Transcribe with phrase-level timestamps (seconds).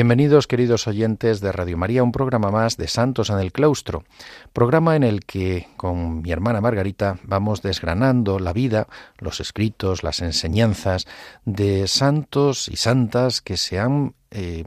[0.00, 4.02] Bienvenidos queridos oyentes de Radio María, un programa más de Santos en el Claustro,
[4.54, 10.22] programa en el que con mi hermana Margarita vamos desgranando la vida, los escritos, las
[10.22, 11.06] enseñanzas
[11.44, 14.64] de santos y santas que se han eh,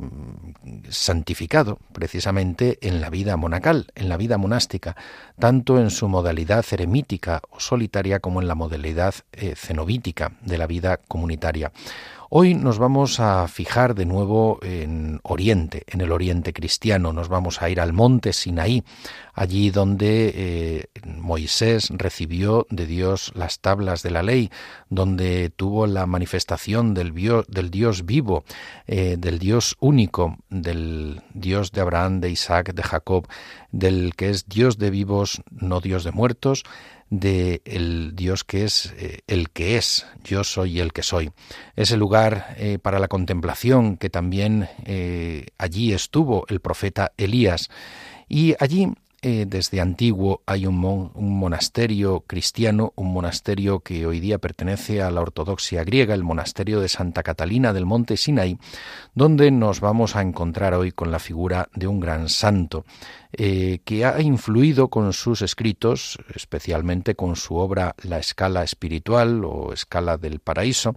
[0.90, 4.96] santificado precisamente en la vida monacal, en la vida monástica,
[5.40, 10.68] tanto en su modalidad eremítica o solitaria como en la modalidad eh, cenobítica de la
[10.68, 11.72] vida comunitaria.
[12.36, 17.14] Hoy nos vamos a fijar de nuevo en Oriente, en el Oriente cristiano.
[17.14, 18.84] Nos vamos a ir al monte Sinaí,
[19.36, 24.50] allí donde eh, Moisés recibió de Dios las tablas de la ley,
[24.90, 27.14] donde tuvo la manifestación del,
[27.70, 28.46] Dios vivo,
[28.88, 33.28] eh, del Dios único, del Dios de Abraham, de Isaac, de Jacob,
[33.72, 36.64] del que es Dios de vivos, no Dios de muertos,
[37.20, 41.32] de el Dios que es eh, el que es, yo soy el que soy.
[41.76, 47.70] Ese lugar eh, para la contemplación que también eh, allí estuvo el profeta Elías.
[48.28, 48.92] Y allí
[49.26, 50.76] eh, desde antiguo hay un,
[51.16, 56.90] monasterio cristiano, un monasterio que hoy día pertenece a la ortodoxia griega, el monasterio de
[56.90, 58.58] Santa Catalina del Monte Sinaí,
[59.16, 62.84] donde nos vamos a encontrar hoy con la figura de un gran santo
[63.32, 69.72] eh, que ha influido con sus escritos, especialmente con su obra La escala espiritual o
[69.72, 70.96] escala del paraíso,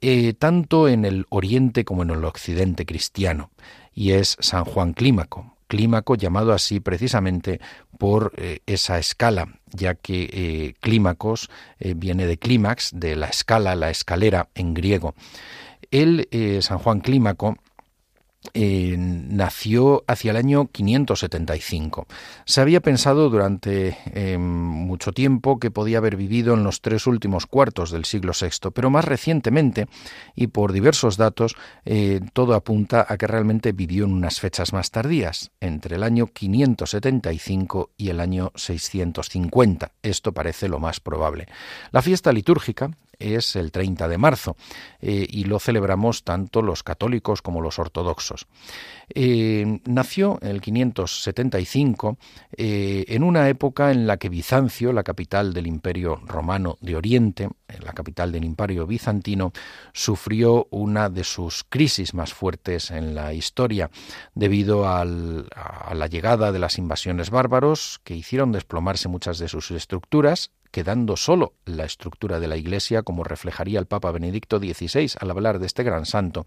[0.00, 3.50] eh, tanto en el oriente como en el occidente cristiano,
[3.92, 7.60] y es San Juan Clímaco clímaco llamado así precisamente
[7.96, 11.48] por eh, esa escala, ya que eh, clímacos
[11.78, 15.14] eh, viene de clímax, de la escala, la escalera en griego.
[15.92, 16.28] El
[16.62, 17.56] San Juan Clímaco
[18.54, 22.06] eh, nació hacia el año 575.
[22.46, 27.46] Se había pensado durante eh, mucho tiempo que podía haber vivido en los tres últimos
[27.46, 29.88] cuartos del siglo VI, pero más recientemente,
[30.34, 34.90] y por diversos datos, eh, todo apunta a que realmente vivió en unas fechas más
[34.90, 39.92] tardías, entre el año 575 y el año 650.
[40.02, 41.46] Esto parece lo más probable.
[41.92, 44.56] La fiesta litúrgica, es el 30 de marzo
[45.00, 48.46] eh, y lo celebramos tanto los católicos como los ortodoxos.
[49.14, 52.18] Eh, nació en el 575
[52.56, 57.48] eh, en una época en la que Bizancio, la capital del Imperio Romano de Oriente,
[57.84, 59.52] la capital del Imperio Bizantino,
[59.92, 63.90] sufrió una de sus crisis más fuertes en la historia
[64.34, 70.52] debido a la llegada de las invasiones bárbaros que hicieron desplomarse muchas de sus estructuras
[70.70, 75.58] quedando solo la estructura de la Iglesia, como reflejaría el Papa Benedicto XVI al hablar
[75.58, 76.46] de este gran santo,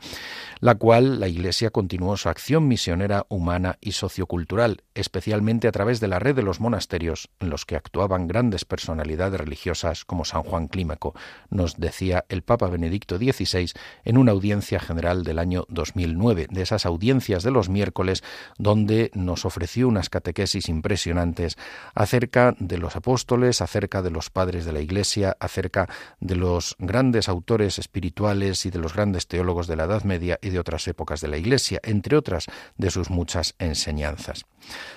[0.59, 6.07] la cual la Iglesia continuó su acción misionera humana y sociocultural, especialmente a través de
[6.07, 10.67] la red de los monasterios en los que actuaban grandes personalidades religiosas como San Juan
[10.67, 11.13] Clímaco,
[11.50, 13.72] nos decía el Papa Benedicto XVI
[14.05, 18.23] en una audiencia general del año 2009, de esas audiencias de los miércoles
[18.57, 21.57] donde nos ofreció unas catequesis impresionantes
[21.94, 27.28] acerca de los apóstoles, acerca de los padres de la Iglesia, acerca de los grandes
[27.28, 31.22] autores espirituales y de los grandes teólogos de la Edad Media y de otras épocas
[31.22, 32.46] de la Iglesia, entre otras
[32.78, 34.46] de sus muchas enseñanzas.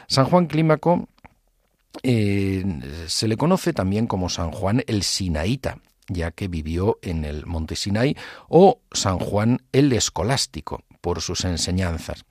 [0.06, 1.08] San Juan Clímaco
[2.02, 2.64] eh,
[3.06, 7.76] se le conoce también como San Juan el Sinaíta, ya que vivió en el monte
[7.76, 8.16] Sinai,
[8.48, 12.24] o San Juan el Escolástico, por sus enseñanzas.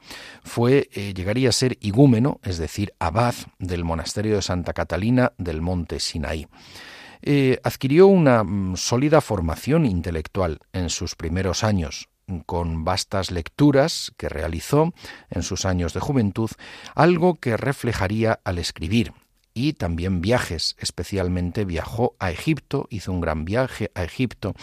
[0.43, 5.61] Fue, eh, llegaría a ser igúmeno, es decir, abad del monasterio de Santa Catalina del
[5.61, 6.45] monte Sinaí.
[7.21, 12.09] Eh, adquirió una mm, sólida formación intelectual en sus primeros años,
[12.45, 14.93] con vastas lecturas que realizó
[15.29, 16.51] en sus años de juventud,
[16.95, 19.13] algo que reflejaría al escribir,
[19.55, 20.75] y también viajes.
[20.77, 24.53] Especialmente viajó a Egipto, hizo un gran viaje a Egipto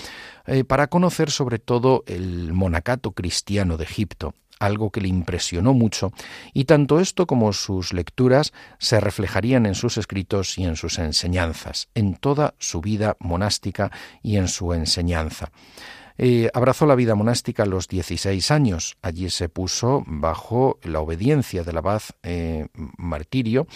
[0.46, 6.12] eh, para conocer sobre todo el monacato cristiano de Egipto algo que le impresionó mucho,
[6.52, 11.88] y tanto esto como sus lecturas se reflejarían en sus escritos y en sus enseñanzas,
[11.96, 13.90] en toda su vida monástica
[14.22, 15.50] y en su enseñanza.
[16.18, 18.96] Eh, abrazó la vida monástica a los 16 años.
[19.02, 23.66] Allí se puso bajo la obediencia del abad eh, Martirio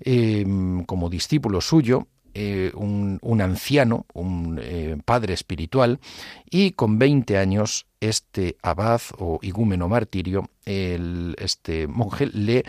[0.00, 0.44] eh,
[0.86, 2.06] como discípulo suyo.
[2.32, 5.98] Un, anciano, un padre espiritual,
[6.48, 12.64] y con 20 años este abad o igúmeno martirio, el, este monje le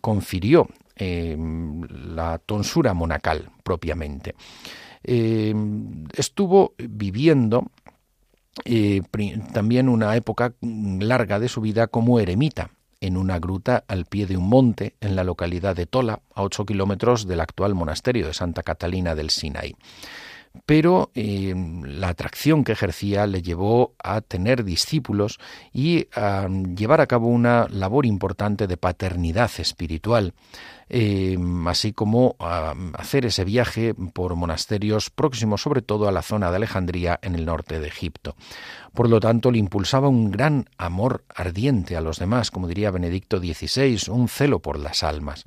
[0.00, 4.36] confirió la tonsura monacal propiamente.
[5.02, 7.72] estuvo viviendo
[9.52, 12.70] también una época larga de su vida como eremita
[13.02, 16.64] en una gruta al pie de un monte en la localidad de Tola, a ocho
[16.64, 19.74] kilómetros del actual monasterio de Santa Catalina del Sinaí.
[20.66, 21.54] Pero eh,
[21.84, 25.40] la atracción que ejercía le llevó a tener discípulos
[25.72, 30.34] y a llevar a cabo una labor importante de paternidad espiritual
[30.94, 32.36] Em, así como
[32.92, 37.46] hacer ese viaje por monasterios próximos sobre todo a la zona de Alejandría en el
[37.46, 38.36] norte de Egipto.
[38.92, 43.38] Por lo tanto, le impulsaba un gran amor ardiente a los demás, como diría Benedicto
[43.38, 45.44] XVI, un celo por las almas.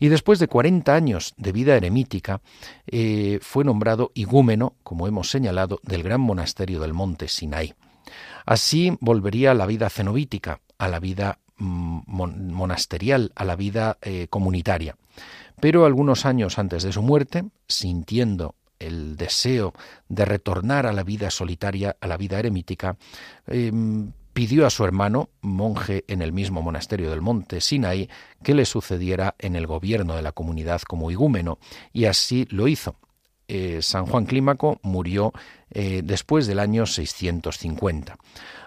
[0.00, 2.40] Y después de 40 años de vida eremítica,
[2.88, 7.74] eh, fue nombrado igúmeno, como hemos señalado, del gran monasterio del monte Sinai.
[8.44, 14.96] Así volvería a la vida cenobítica, a la vida monasterial, a la vida eh, comunitaria.
[15.60, 19.74] Pero algunos años antes de su muerte, sintiendo el deseo
[20.08, 22.96] de retornar a la vida solitaria, a la vida eremítica,
[23.46, 28.08] em, pidió a su hermano, monje en el mismo monasterio del monte Sinai,
[28.42, 31.58] que le sucediera en el gobierno de la comunidad como igúmeno,
[31.92, 32.96] y así lo hizo.
[33.48, 35.32] Eh, San Juan Clímaco murió
[35.70, 38.16] eh, después del año 650.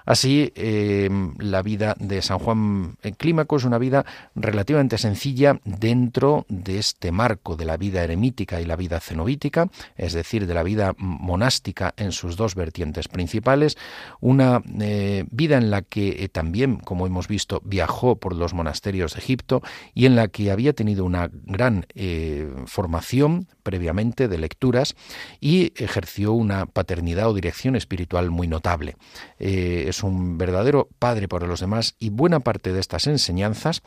[0.06, 4.06] Así, em, la vida de San Juan Clímaco es una vida
[4.36, 10.14] relativamente sencilla dentro de este marco de la vida eremítica y la vida cenobítica, es
[10.14, 13.78] decir, de la vida monástica en sus dos vertientes principales,
[14.20, 19.14] una eh, vida en la que eh, también, como hemos visto, viajó por los monasterios
[19.14, 19.62] de Egipto
[19.94, 24.96] y en la que había tenido una gran eh, formación previamente de lecturas
[25.40, 28.96] y ejerció una paternidad o dirección espiritual muy notable
[29.40, 33.82] es un verdadero padre para los demás y buena parte de estas enseñanzas,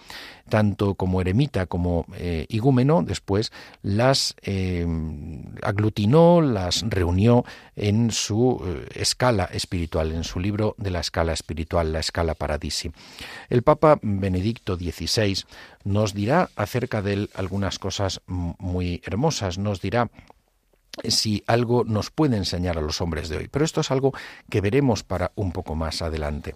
[0.48, 4.86] tanto como eremita como eh, igúmeno, después las eh,
[5.62, 7.44] aglutinó, las reunió
[7.74, 12.92] en su eh, escala espiritual, en su libro de la escala espiritual, la escala paradisi.
[13.48, 15.44] El Papa Benedicto XVI
[15.84, 20.10] nos dirá acerca de él algunas cosas muy hermosas, nos dirá
[21.04, 23.48] si algo nos puede enseñar a los hombres de hoy.
[23.48, 24.12] Pero esto es algo
[24.50, 26.54] que veremos para un poco más adelante.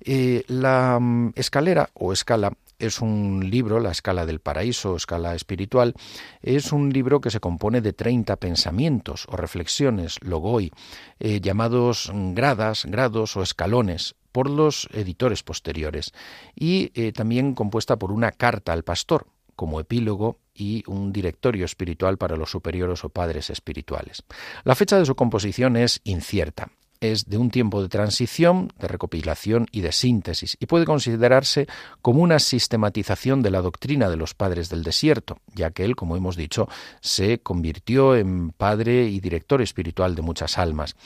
[0.00, 5.94] Eh, la mm, escalera o escala es un libro, la escala del paraíso, escala espiritual,
[6.42, 10.70] es un libro que se compone de 30 pensamientos o reflexiones, logoi,
[11.18, 16.12] eh, llamados gradas, grados o escalones por los editores posteriores,
[16.54, 19.26] y eh, también compuesta por una carta al pastor,
[19.58, 24.22] como epílogo y un directorio espiritual para los superiores o padres espirituales.
[24.62, 29.66] La fecha de su composición es incierta es de un tiempo de transición, de recopilación
[29.72, 31.66] y de síntesis, y puede considerarse
[32.02, 36.16] como una sistematización de la doctrina de los padres del desierto, ya que él, como
[36.16, 36.68] hemos dicho,
[37.00, 40.96] se convirtió en padre y director espiritual de muchas almas.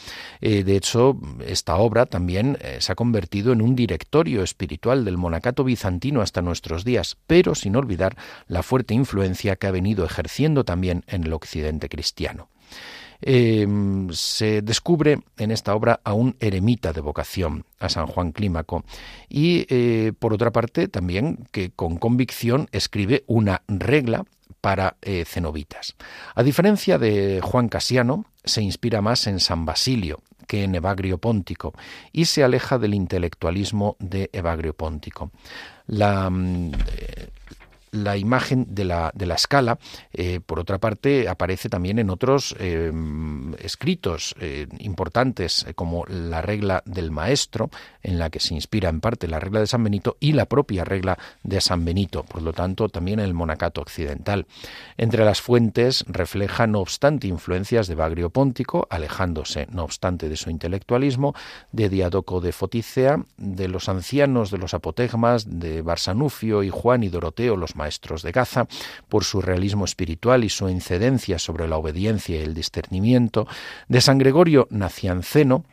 [0.41, 5.19] Eh, de hecho, esta obra también eh, se ha convertido en un directorio espiritual del
[5.19, 10.65] monacato bizantino hasta nuestros días, pero sin olvidar la fuerte influencia que ha venido ejerciendo
[10.65, 12.49] también en el occidente cristiano.
[13.22, 18.84] Em, se descubre en esta obra a un eremita de vocación, a San Juan Clímaco,
[19.29, 24.24] y eh, por otra parte también que con convicción escribe una regla
[24.60, 25.94] para eh, cenobitas.
[26.34, 31.72] A diferencia de Juan Casiano, se inspira más en San Basilio que en Evagrio Póntico
[32.12, 35.31] y se aleja del intelectualismo de Evagrio Póntico.
[35.86, 36.72] La, mm,
[37.93, 39.79] la imagen de la, de la escala,
[40.13, 42.91] eh, por otra parte, aparece también en otros eh,
[43.58, 47.70] escritos eh, importantes, como la regla del maestro,
[48.03, 50.84] en la que se inspira en parte la regla de San Benito y la propia
[50.84, 54.46] regla de San Benito, por lo tanto, también el monacato occidental.
[54.96, 60.49] Entre las fuentes refleja, no obstante, influencias de Bagrio Póntico, alejándose, no obstante, de su
[60.49, 61.34] intelectualismo,
[61.72, 67.08] de Diadoco de Foticea, de los ancianos de los apotegmas, de Barsanufio y Juan y
[67.08, 68.67] Doroteo, los maestros de Gaza,
[69.08, 73.46] por su realismo espiritual y su incidencia sobre la obediencia y el discernimiento,
[73.89, 75.65] de San Gregorio Nacianceno,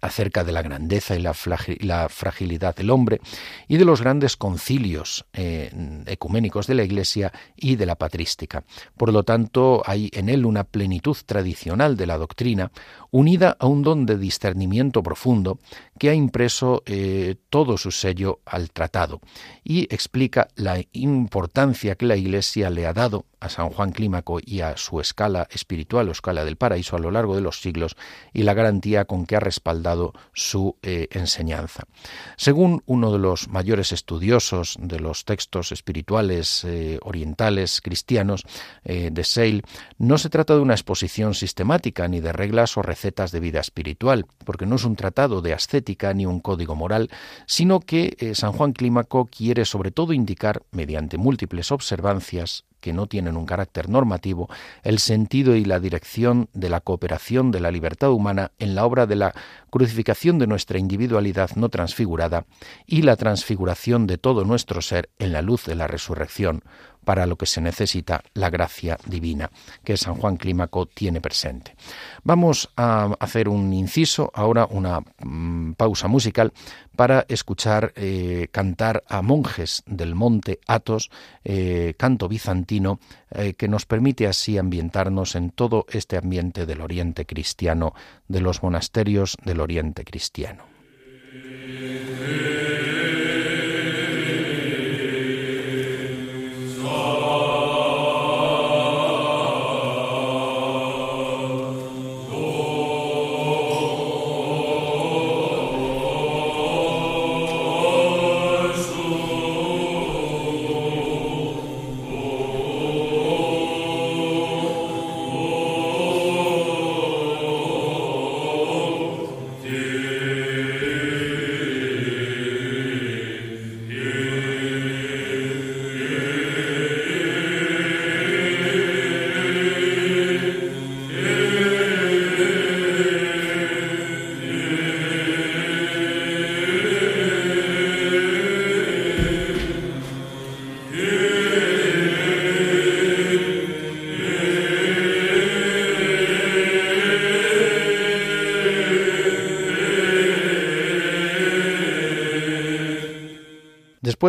[0.00, 3.20] acerca de la grandeza y la, fragilidad del hombre
[3.68, 5.70] y de los grandes concilios eh,
[6.06, 8.64] ecuménicos de la Iglesia y de la patrística.
[8.96, 12.70] Por lo tanto, hay en él una plenitud tradicional de la doctrina
[13.10, 15.58] unida a un don de discernimiento profundo
[16.00, 19.20] que ha impreso eh, todo su sello al tratado
[19.62, 24.62] y explica la importancia que la Iglesia le ha dado a San Juan Clímaco y
[24.62, 27.96] a su escala espiritual o escala del paraíso a lo largo de los siglos
[28.32, 31.84] y la garantía con que ha respaldado su eh, enseñanza.
[32.36, 38.44] Según uno de los mayores estudiosos de los textos espirituales eh, orientales cristianos
[38.84, 39.62] de Seil,
[39.98, 44.26] no se trata de una exposición sistemática ni de reglas o recetas de vida espiritual,
[44.44, 47.10] porque no es un tratado de ascética ni un código moral,
[47.46, 53.36] sino que San Juan Clímaco quiere sobre todo indicar, mediante múltiples observancias, que no tienen
[53.36, 54.48] un carácter normativo,
[54.82, 59.06] el sentido y la dirección de la cooperación de la libertad humana en la obra
[59.06, 59.34] de la
[59.70, 62.46] crucificación de nuestra individualidad no transfigurada
[62.86, 66.62] y la transfiguración de todo nuestro ser en la luz de la resurrección,
[67.04, 69.50] para lo que se necesita la gracia divina
[69.84, 71.74] que San Juan Clímaco tiene presente.
[72.22, 76.52] Vamos a hacer un inciso, ahora una mm, pausa musical
[76.96, 81.10] para escuchar eh, cantar a monjes del monte Athos,
[81.44, 87.24] eh, canto bizantino, eh, que nos permite así ambientarnos en todo este ambiente del Oriente
[87.24, 87.94] cristiano,
[88.28, 90.69] de los monasterios del Oriente cristiano.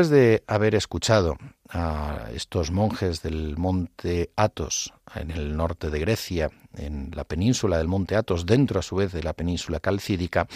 [0.02, 1.38] Después de haber escuchado
[1.70, 7.88] a estos monjes del monte Athos en el norte de Grecia, en la península del
[7.88, 10.48] monte Athos, dentro a su vez de la península calcídica,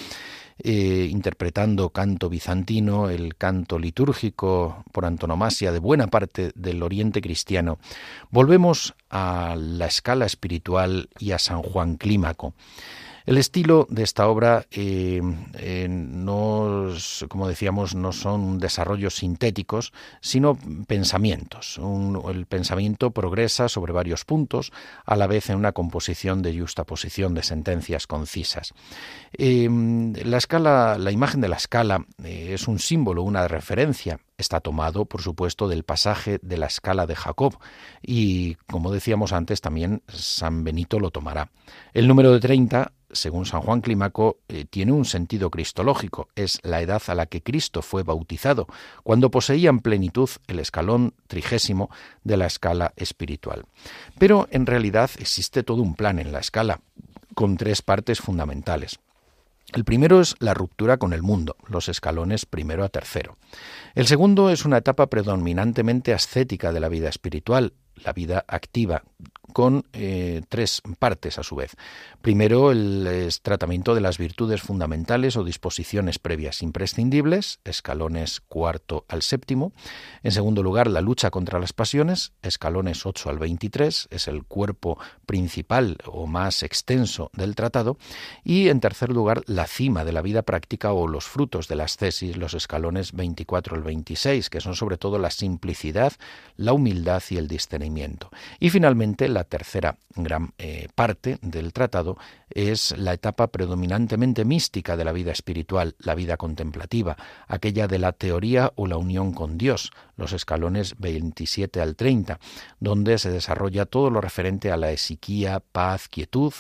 [0.57, 7.77] eh, interpretando canto bizantino, el canto litúrgico por antonomasia de buena parte del oriente cristiano,
[8.31, 12.55] volvemos a la escala espiritual y a San Juan Clímaco.
[13.25, 15.19] El estilo de esta obra, eh,
[15.55, 16.64] eh, no,
[17.27, 21.79] como decíamos, no son desarrollos sintéticos, sino pensamientos.
[22.32, 24.72] el pensamiento progresa sobre varios puntos,
[25.05, 28.74] a la vez en una composición de justaposición de sentencias concisas.
[29.34, 29.70] Eh,
[30.24, 35.22] la escala, la imagen de la escala es un símbolo, una referencia está tomado, por
[35.22, 37.58] supuesto, del pasaje de la escala de Jacob
[38.01, 41.51] y, como decíamos antes, también San Benito lo tomará.
[41.94, 46.29] El número de 30 según San Juan Clímaco, eh, tiene un sentido cristológico.
[46.36, 48.67] Es la edad a la que Cristo fue bautizado,
[49.03, 51.89] cuando poseía en plenitud el escalón trigésimo
[52.24, 53.65] de la escala espiritual.
[54.19, 56.81] Pero en realidad existe todo un plan en la escala,
[57.34, 59.00] con tres partes fundamentales.
[59.74, 63.38] El primero es la ruptura con el mundo, los escalones primero a tercero.
[63.95, 69.03] El segundo es una etapa predominantemente ascética de la vida espiritual, la vida activa,
[69.55, 71.77] con eh, tres partes a su vez.
[72.21, 79.71] Primero, el tratamiento de las virtudes fundamentales o disposiciones previas imprescindibles, escalones cuarto al séptimo.
[80.23, 84.99] En segundo lugar, la lucha contra las pasiones, escalones 8 al 23, es el cuerpo
[85.25, 87.97] principal o más extenso del tratado.
[88.43, 91.95] Y en tercer lugar, la cima de la vida práctica o los frutos de las
[91.95, 96.11] tesis, los escalones 24 al 26, que son sobre todo la simplicidad,
[96.57, 97.84] la humildad y el discernimiento.
[98.59, 102.17] Y finalmente, la tercera gran eh, parte del tratado
[102.49, 108.13] es la etapa predominantemente mística de la vida espiritual, la vida contemplativa, aquella de la
[108.13, 112.39] teoría o la unión con Dios, los escalones 27 al 30,
[112.79, 116.53] donde se desarrolla todo lo referente a la esiquía, paz, quietud,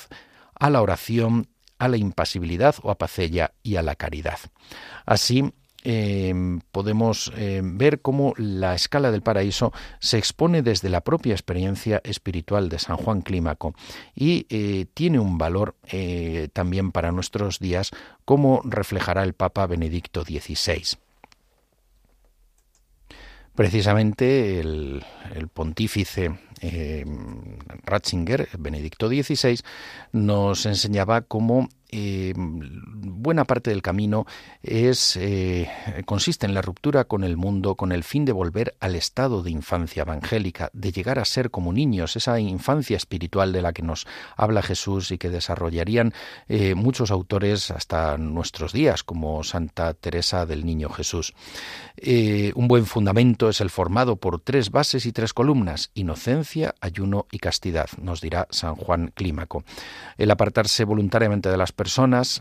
[0.59, 4.39] a la oración, a la impasibilidad o apacella y a la caridad.
[5.05, 5.53] Así,
[5.87, 12.01] Em, podemos em, ver cómo la escala del paraíso se expone desde la propia experiencia
[12.03, 13.75] espiritual de San Juan Clímaco
[14.15, 17.91] y eh, tiene un valor eh, también para nuestros días,
[18.25, 20.97] como reflejará el Papa Benedicto XVI.
[23.53, 25.05] Precisamente el,
[25.53, 27.05] pontífice eh,
[27.85, 29.59] Ratzinger, Benedicto XVI,
[30.11, 34.25] nos enseñaba cómo eh, buena parte del camino
[34.61, 35.69] es eh,
[36.05, 39.51] consiste en la ruptura con el mundo con el fin de volver al estado de
[39.51, 44.07] infancia evangélica, de llegar a ser como niños, esa infancia espiritual de la que nos
[44.35, 46.13] habla Jesús y que desarrollarían
[46.49, 51.33] eh, muchos autores hasta nuestros días, como Santa Teresa del Niño Jesús.
[52.55, 57.39] un buen fundamento es el formado por tres bases y tres columnas: inocencia, ayuno y
[57.39, 59.63] castidad, nos dirá San Juan Clímaco.
[60.17, 61.84] El apartarse voluntariamente de las personas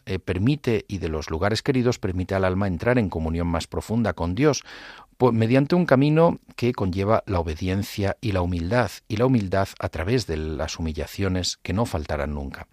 [0.07, 4.13] eh, permite y de los lugares queridos permite al alma entrar en comunión más profunda
[4.13, 4.65] con Dios,
[5.33, 10.27] mediante un camino que conlleva la obediencia y la humildad, y la humildad a través
[10.27, 12.67] de las humillaciones que no faltarán nunca.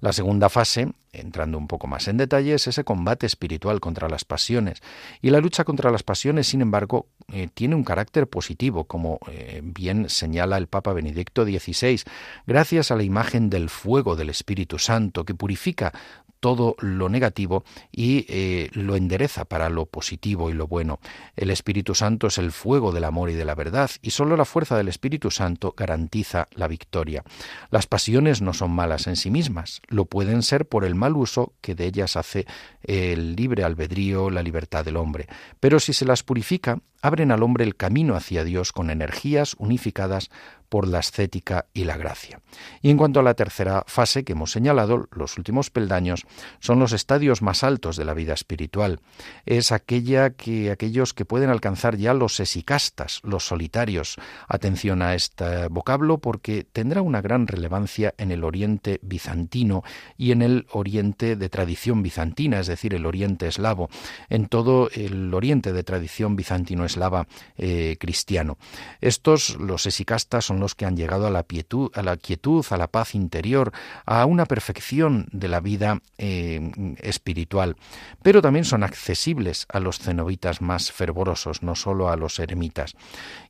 [0.00, 4.24] La segunda fase, entrando un poco más en detalle, es ese combate espiritual contra las
[4.24, 4.82] pasiones.
[5.20, 9.60] Y la lucha contra las pasiones, sin embargo, eh, tiene un carácter positivo, como eh,
[9.62, 12.02] bien señala el Papa Benedicto XVI,
[12.46, 15.92] gracias a la imagen del fuego del Espíritu Santo, que purifica
[16.40, 20.98] todo lo negativo y eh, lo endereza para lo positivo y lo bueno.
[21.36, 24.44] El Espíritu Santo es el fuego del amor y de la verdad y solo la
[24.44, 27.22] fuerza del Espíritu Santo garantiza la victoria.
[27.70, 31.52] Las pasiones no son malas en sí mismas, lo pueden ser por el mal uso
[31.60, 32.46] que de ellas hace
[32.82, 35.28] el libre albedrío, la libertad del hombre.
[35.60, 40.30] Pero si se las purifica, abren al hombre el camino hacia Dios con energías unificadas
[40.70, 42.40] por la ascética y la gracia.
[42.80, 46.26] Y en cuanto a la tercera fase que hemos señalado, los últimos peldaños
[46.60, 49.00] son los estadios más altos de la vida espiritual.
[49.44, 54.16] Es aquella que aquellos que pueden alcanzar ya los esicastas, los solitarios.
[54.48, 59.82] Atención a este vocablo porque tendrá una gran relevancia en el Oriente bizantino
[60.16, 63.90] y en el Oriente de tradición bizantina, es decir, el Oriente eslavo,
[64.28, 66.36] en todo el Oriente de tradición
[66.90, 68.58] bizantino-eslava eh, cristiano.
[69.00, 71.44] Estos, los esicastas, son los que han llegado a la,
[71.94, 73.72] a la quietud, a la paz interior,
[74.06, 77.76] a una perfección de la vida eh, espiritual.
[78.22, 82.94] Pero también son accesibles a los cenobitas más fervorosos, no solo a los eremitas.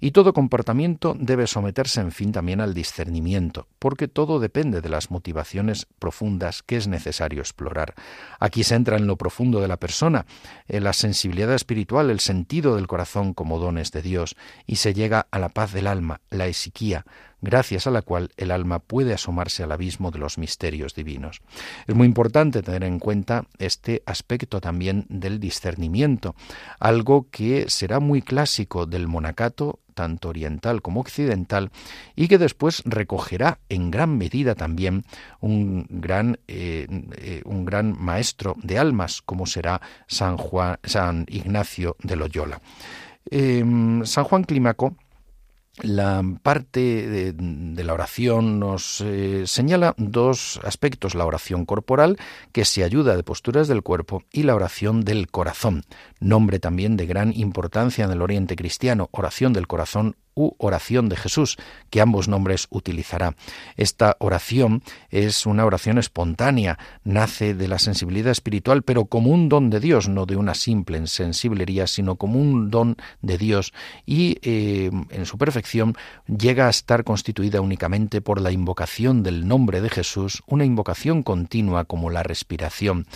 [0.00, 5.10] Y todo comportamiento debe someterse, en fin, también al discernimiento, porque todo depende de las
[5.10, 7.94] motivaciones profundas que es necesario explorar.
[8.38, 10.26] Aquí se entra en lo profundo de la persona,
[10.68, 15.26] en la sensibilidad espiritual, el sentido del corazón como dones de Dios, y se llega
[15.30, 17.04] a la paz del alma, la esiquía,
[17.40, 21.40] gracias a la cual el alma puede asomarse al abismo de los misterios divinos.
[21.86, 26.34] Es muy importante tener en cuenta este aspecto también del discernimiento,
[26.78, 31.70] algo que será muy clásico del monacato tanto oriental como occidental,
[32.16, 35.04] y que después recogerá en gran medida también
[35.40, 36.86] un gran, eh,
[37.18, 42.62] eh, un gran maestro de almas, como será San, Juan, San Ignacio de Loyola.
[43.30, 44.96] Em, San Juan Clímaco
[45.82, 52.18] la parte de, la oración nos eh, señala dos aspectos, la oración corporal,
[52.52, 55.84] que se ayuda de posturas del cuerpo, y la oración del corazón,
[56.20, 61.56] nombre también de gran importancia en el Oriente cristiano, oración del corazón oración de Jesús,
[61.90, 63.34] que ambos nombres utilizará.
[63.76, 69.70] Esta oración es una oración espontánea, nace de la sensibilidad espiritual, pero como un don
[69.70, 73.72] de Dios, no de una simple sensiblería, sino como un don de Dios
[74.06, 79.80] y eh, en su perfección llega a estar constituida únicamente por la invocación del nombre
[79.80, 83.06] de Jesús, una invocación continua como la respiración.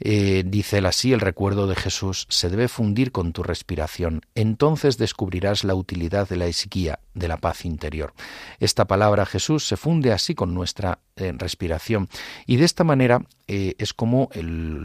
[0.00, 4.22] Eh, dice él así, el recuerdo de Jesús se debe fundir con tu respiración.
[4.34, 6.46] Entonces descubrirás la utilidad de la
[7.14, 8.14] de la paz interior.
[8.58, 12.08] Esta palabra Jesús se funde así con nuestra eh, respiración
[12.46, 14.30] y de esta manera eh, es como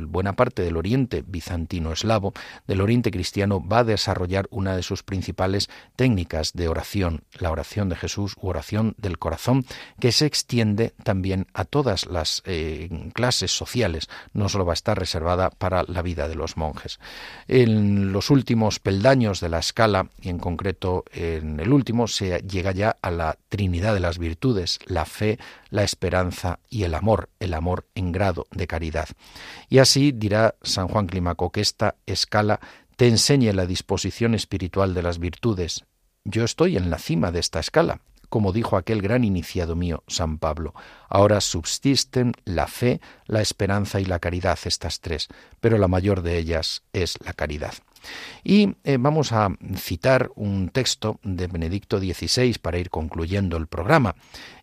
[0.07, 2.33] buena parte del Oriente bizantino eslavo,
[2.65, 7.89] del Oriente cristiano, va a desarrollar una de sus principales técnicas de oración, la oración
[7.89, 9.65] de Jesús u oración del corazón,
[9.99, 12.41] que se extiende también a todas las
[13.13, 16.99] clases sociales, no solo va a estar reservada para la vida de los monjes.
[17.47, 22.71] En los últimos peldaños de la escala, y en concreto en el último, se llega
[22.71, 27.53] ya a la Trinidad de las virtudes, la fe, la esperanza y el amor, el
[27.53, 29.09] amor en grado de caridad.
[29.69, 32.59] Y así dirá San Juan Clímaco que esta escala
[32.95, 35.85] te enseñe la disposición espiritual de las virtudes.
[36.23, 40.39] Yo estoy en la cima de esta escala, como dijo aquel gran iniciado mío, San
[40.39, 40.73] Pablo.
[41.09, 45.27] Ahora subsisten la fe, la esperanza y la caridad, estas tres,
[45.59, 47.73] pero la mayor de ellas es la caridad.
[48.43, 54.15] Y eh, vamos a citar un texto de Benedicto XVI para ir concluyendo el programa,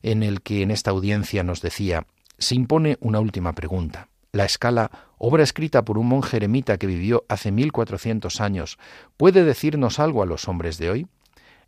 [0.03, 2.07] en el que en esta audiencia nos decía,
[2.38, 4.09] se impone una última pregunta.
[4.33, 8.79] La escala, obra escrita por un monje eremita que vivió hace 1400 años,
[9.16, 11.07] ¿puede decirnos algo a los hombres de hoy?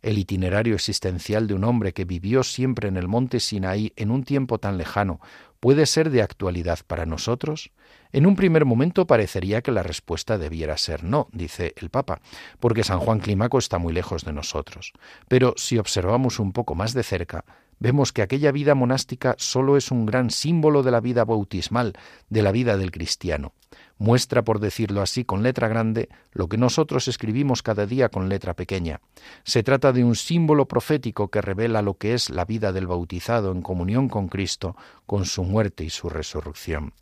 [0.03, 4.23] El itinerario existencial de un hombre que vivió siempre en el monte Sinaí en un
[4.23, 5.19] tiempo tan lejano,
[5.59, 7.71] puede ser de actualidad para nosotros?
[8.11, 12.21] En un primer momento parecería que la respuesta debiera ser no, dice el Papa,
[12.59, 14.93] porque San Juan Clímaco está muy lejos de nosotros.
[15.27, 17.45] Pero si observamos un poco más de cerca,
[17.79, 21.93] vemos que aquella vida monástica solo es un gran símbolo de la vida bautismal,
[22.29, 23.53] de la vida del cristiano
[24.03, 28.53] muestra, por decirlo así, con letra grande lo que nosotros escribimos cada día con letra
[28.53, 28.99] pequeña.
[29.45, 33.53] Se trata de un símbolo profético que revela lo que es la vida del bautizado
[33.53, 36.93] en comunión con Cristo, con su muerte y su resurrección.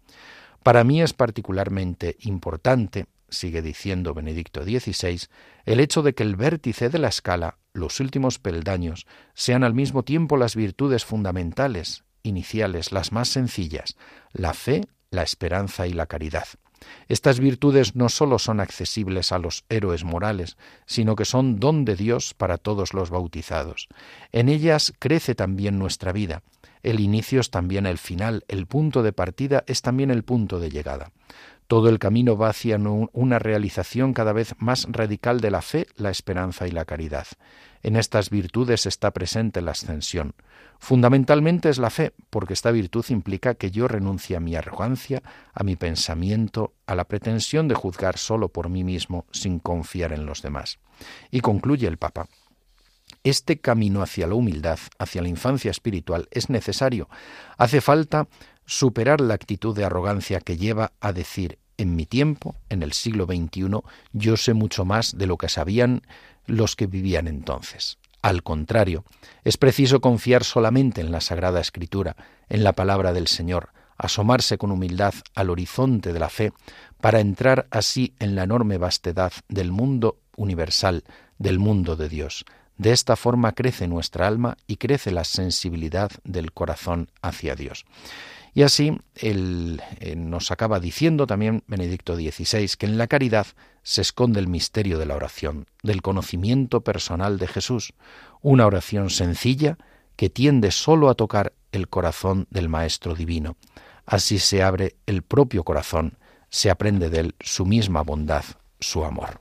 [0.62, 5.22] Para mí es particularmente importante, sigue diciendo Benedicto XVI,
[5.66, 10.04] el hecho de que el vértice de la escala, los últimos peldaños, sean al mismo
[10.04, 13.98] tiempo las virtudes fundamentales, iniciales, las más sencillas,
[14.34, 16.46] la fe, la esperanza y la caridad.
[17.08, 21.96] Estas virtudes no sólo son accesibles a los héroes morales, sino que son don de
[21.96, 23.88] Dios para todos los bautizados.
[24.32, 26.44] En ellas crece también nuestra vida.
[26.84, 30.72] El inicio es también el final, el punto de partida es también el punto de
[30.72, 31.12] llegada.
[31.72, 36.10] Todo el camino va hacia una realización cada vez más radical de la fe, la
[36.10, 37.26] esperanza y la caridad.
[37.82, 40.34] En estas virtudes está presente la ascensión.
[40.80, 45.64] Fundamentalmente es la fe, porque esta virtud implica que yo renuncie a mi arrogancia, a
[45.64, 50.42] mi pensamiento, a la pretensión de juzgar solo por mí mismo sin confiar en los
[50.42, 50.78] demás.
[51.32, 52.28] Y concluye el Papa.
[53.24, 57.08] Este camino hacia la humildad, hacia la infancia espiritual, es necesario.
[57.58, 58.28] Hace falta
[58.66, 63.26] superar la actitud de arrogancia que lleva a decir en mi tiempo, en el siglo
[63.26, 63.70] XXI,
[64.14, 66.02] yo sé mucho más de lo que sabían
[66.46, 67.98] los que vivían entonces.
[68.22, 69.04] Al contrario,
[69.44, 72.16] es preciso confiar solamente en la Sagrada Escritura,
[72.50, 76.54] en la palabra del Señor, asomarse con humildad al horizonte de la fe,
[77.00, 81.04] para entrar así en la enorme vastedad del mundo universal,
[81.40, 82.46] del mundo de Dios.
[82.78, 87.86] De esta forma crece nuestra alma y crece la sensibilidad del corazón hacia Dios.
[88.54, 93.48] Y así él, eh, nos acaba diciendo también Benedicto XVI que en la caridad
[93.84, 97.94] se esconde el misterio de la oración, del conocimiento personal de Jesús,
[98.42, 99.78] una oración sencilla
[100.16, 103.56] que tiende sólo a tocar el corazón del Maestro Divino.
[104.06, 106.18] Así se abre el propio corazón,
[106.50, 108.44] se aprende de él su misma bondad,
[108.80, 109.40] su amor.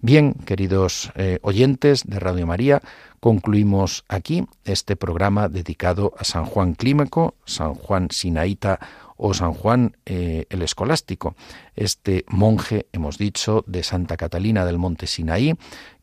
[0.00, 2.82] Bien, queridos eh, oyentes de Radio María,
[3.18, 8.78] concluimos aquí este programa dedicado a San Juan Clímaco, San Juan Sinaíta
[9.16, 11.34] o San Juan eh, el Escolástico,
[11.74, 15.56] este monje, hemos dicho, de Santa Catalina del Monte Sinaí,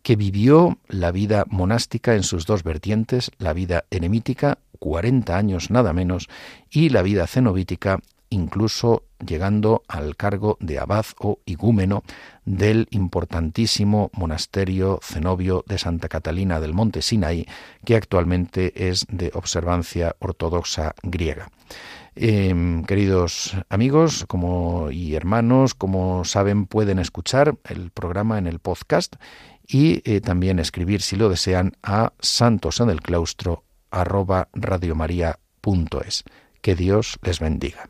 [0.04, 5.94] que vivió la vida monástica en sus dos vertientes, la vida eremítica, 40 años nada
[5.94, 6.28] menos,
[6.70, 12.04] y la vida cenobítica, incluso llegando al cargo de abad o igúmeno
[12.46, 17.46] del importantísimo monasterio cenobio de Santa Catalina del Monte Sinaí,
[17.84, 21.50] que actualmente es de observancia ortodoxa griega.
[22.18, 29.16] Em, queridos amigos como, y hermanos, como saben, pueden escuchar el programa en el podcast
[29.68, 36.24] y eh, también escribir, si lo desean, a santos en el claustro arroba radiomaria.es.
[36.62, 37.90] Que Dios les bendiga.